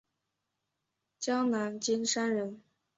[1.19, 2.63] 江南金山人。